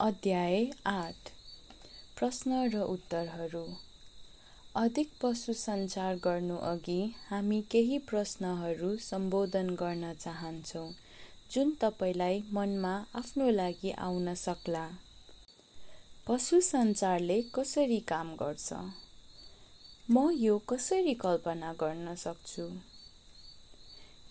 अध्याय 0.00 0.64
आठ। 0.86 1.30
प्रश्न 2.18 2.52
र 2.74 2.80
उत्तरहरू। 2.82 3.66
अधिक 4.76 5.10
पशु 5.22 5.52
सञ्चार 5.52 6.14
गर्नुअघि 6.14 7.14
हामी 7.30 7.62
केही 7.70 7.98
प्रश्नहरू 7.98 8.96
सम्बोधन 8.96 9.70
गर्न 9.70 10.12
चाहन्छौँ 10.14 10.90
जुन 11.52 11.70
तपाईँलाई 11.80 12.42
मनमा 12.52 13.04
आफ्नो 13.14 13.50
लागि 13.50 13.90
आउन 13.90 14.34
सक्ला। 14.34 14.90
पशु 16.26 16.60
सञ्चारले 16.60 17.42
कसरी 17.42 17.98
काम 17.98 18.34
गर्छ? 18.34 18.72
म 20.10 20.30
यो 20.34 20.58
कसरी 20.58 21.14
कल्पना 21.14 21.72
गर्न 21.72 22.14
सक्छु? 22.14 22.93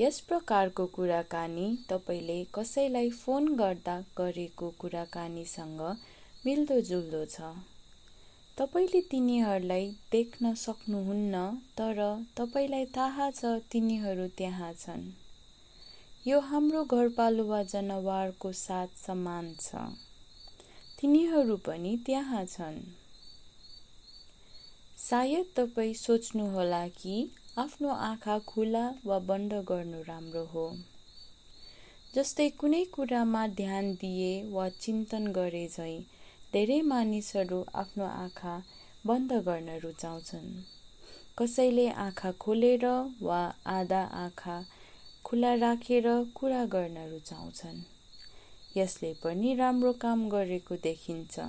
यस 0.00 0.20
प्रकारको 0.20 0.84
कुराकानी 0.86 1.64
तपाईँले 1.88 2.36
कसैलाई 2.54 3.10
फोन 3.10 3.48
गर्दा 3.56 3.96
गरेको 4.18 4.68
कुराकानीसँग 4.78 5.80
मिल्दोजुल्दो 6.46 7.24
छ। 7.24 7.40
तपाईँले 8.58 9.00
तिनीहरूलाई 9.00 9.90
देख्न 10.12 10.54
सक्नुहुन्न 10.54 11.42
तर 11.78 12.00
तपाईँलाई 12.36 12.84
थाहा 12.96 13.30
छ 13.30 13.44
तिनीहरू 13.72 14.26
त्यहाँ 14.38 14.72
छन्। 14.72 15.04
यो 16.28 16.40
हाम्रो 16.40 16.84
घरपालुवा 16.84 17.62
जनावरको 17.62 18.52
साथ 18.52 18.96
समान 19.06 19.52
छ। 19.60 19.84
तिनीहरू 21.00 21.56
पनि 21.56 21.96
त्यहाँ 22.06 22.44
छन्। 22.46 22.80
सायद 24.96 25.52
तपाईँ 25.56 25.94
सोच्नुहोला 25.94 26.86
कि 26.88 27.18
आफ्नो 27.58 27.88
आँखा 27.88 28.38
खुला 28.38 28.82
वा 29.06 29.18
बन्द 29.18 29.52
गर्नु 29.68 30.00
राम्रो 30.02 30.42
हो। 30.44 30.64
जस्तै 32.14 32.48
कुनै 32.50 32.82
कुरामा 32.84 33.46
ध्यान 33.46 33.92
दिए 33.94 34.28
वा 34.50 34.68
चिन्तन 34.76 35.26
गरे 35.32 35.66
झैँ 35.68 35.98
धेरै 36.52 36.80
मानिसहरू 36.82 37.58
आफ्नो 37.74 38.04
आँखा 38.04 38.54
बन्द 39.06 39.32
गर्न 39.48 39.78
रुचाउँछन्। 39.82 40.48
कसैले 41.38 41.88
आँखा 42.04 42.30
खोलेर 42.38 42.86
वा 43.22 43.40
आधा 43.74 44.02
आँखा 44.24 44.56
खुला 45.24 45.54
राखेर 45.54 46.06
कुरा 46.34 46.64
गर्न 46.66 47.08
रुचाउँछन्। 47.10 47.82
यसले 48.76 49.12
पनि 49.24 49.54
राम्रो 49.54 49.92
काम 49.92 50.28
गरेको 50.28 50.76
देखिन्छ। 50.82 51.40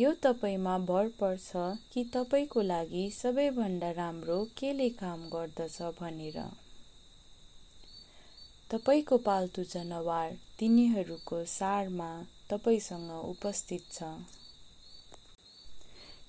यो 0.00 0.12
तपाईँमा 0.12 0.78
भर 0.78 1.08
पर्छ 1.20 1.50
कि 1.92 2.04
तपाईँको 2.04 2.62
लागि 2.62 3.10
सबैभन्दा 3.10 3.90
राम्रो 3.90 4.44
केले 4.44 4.88
काम 4.88 5.28
गर्दछ 5.28 5.82
भनेर। 5.82 6.38
तपाईँको 8.70 9.16
पाल्तु 9.18 9.64
जनावर 9.64 10.30
तिनीहरूको 10.58 11.44
सारमा 11.44 12.08
तपाईँसँग 12.50 13.10
उपस्थित 13.10 13.82
छ। 13.92 14.02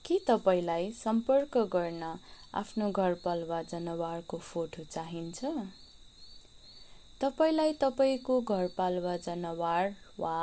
के 0.05 0.19
तपाईँलाई 0.27 0.91
सम्पर्क 0.91 1.57
गर्न 1.57 2.03
आफ्नो 2.53 2.91
घरपालुवा 2.91 3.61
जनावरको 3.61 4.37
फोटो 4.37 4.83
चाहिन्छ? 4.83 5.45
तपाईँलाई 7.23 7.73
तपाईँको 7.81 8.39
घरपालुवा 8.41 9.15
जनावर 9.17 9.93
वा 10.19 10.37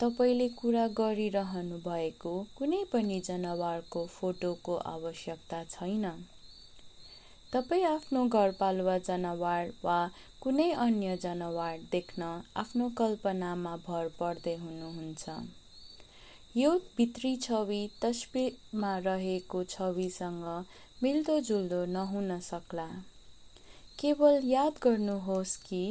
तपाईँले 0.00 0.48
कुरा 0.48 0.86
गरिरहनु 0.98 1.78
भएको 1.78 2.34
कुनै 2.58 2.82
पनि 2.92 3.18
जनावरको 3.20 4.04
फोटोको 4.06 4.76
आवश्यकता 4.92 5.62
छैन। 5.64 6.06
तपाईँ 7.52 7.84
आफ्नो 7.84 8.24
घरपालुवा 8.28 8.96
जनावर 8.98 9.72
वा 9.84 9.98
कुनै 10.42 10.70
अन्य 10.86 11.16
जनावर 11.16 11.78
देख्न 11.92 12.30
आफ्नो 12.56 12.88
कल्पनामा 12.98 13.76
भर 13.88 14.08
पर्दै 14.20 14.56
हुनुहुन्छ। 14.56 15.28
यो 16.56 16.70
भित्री 16.96 17.36
छवि 17.36 17.82
तस्बिरमा 18.02 18.96
रहेको 18.98 19.64
छविसँग 19.64 20.46
मिल्दोजुल्दो 21.02 21.84
नहुन 21.92 22.38
सक्ला। 22.40 22.88
केवल 23.98 24.40
याद 24.44 24.72
गर्नुहोस् 24.82 25.56
कि 25.56 25.82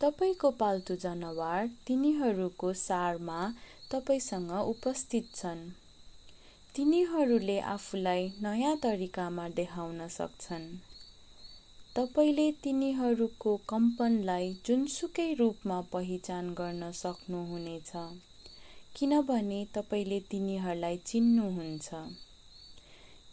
तपाईँको 0.00 0.50
पाल्तु 0.50 0.94
जनावर 0.96 1.66
तिनीहरूको 1.86 2.72
सारमा 2.72 3.38
तपाईँसँग 3.92 4.50
उपस्थित 4.50 5.30
छन्। 5.34 5.62
तिनीहरूले 6.74 7.58
आफूलाई 7.60 8.28
नयाँ 8.42 8.76
तरिकामा 8.76 9.48
देखाउन 9.48 10.06
सक्छन्। 10.08 10.68
तपाईँले 11.96 12.52
तिनीहरूको 12.52 13.56
कम्पनलाई 13.68 14.52
जुनसुकै 14.66 15.34
रूपमा 15.34 15.80
पहिचान 15.80 16.54
गर्न 16.54 16.90
सक्नुहुनेछ 16.92 17.90
किनभने 18.96 19.64
तपाईँले 19.74 20.20
तिनीहरूलाई 20.20 20.96
चिन्नुहुन्छ। 20.96 21.88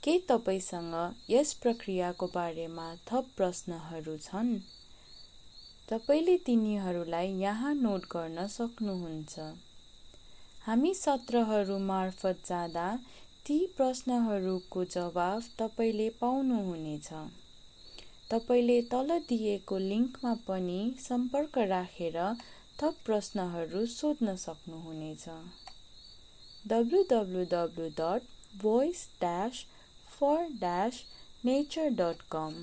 के 0.03 0.17
तपाईँसँग 0.19 0.95
यस 1.29 1.53
प्रक्रियाको 1.53 2.27
बारेमा 2.27 2.87
थप 3.07 3.29
प्रश्नहरू 3.37 4.17
छन्? 4.17 4.57
तपाईँले 5.89 6.35
तिनीहरूलाई 6.37 7.27
यहाँ 7.39 7.73
नोट 7.75 8.05
गर्न 8.11 8.45
सक्नुहुन्छ। 8.47 9.39
हामी 10.65 10.93
सत्रहरू 10.93 11.77
मार्फत 11.79 12.39
जाँदा 12.45 12.85
ती 13.47 13.57
प्रश्नहरूको 13.77 14.85
जवाफ 14.85 15.49
तपाईँले 15.59 16.07
पाउनुहुनेछ। 16.21 17.09
तपाईँले 18.31 18.81
तल 18.81 19.19
दिएको 19.29 19.77
लिङ्कमा 19.77 20.33
पनि 20.47 20.79
सम्पर्क 20.99 21.57
राखेर 21.67 22.17
थप 22.81 22.95
प्रश्नहरू 23.05 23.85
सोध्न 23.91 24.35
सक्नुहुनेछ। 24.35 25.25
W 26.67 27.03
W 27.11 27.43
W 27.51 27.89
dot 27.99 28.57
voice 28.61 29.07
dash 29.19 29.65
for 30.09 30.47
dash 30.59 31.03
nature 31.45 31.89
dot 32.01 32.27
com 32.31 32.57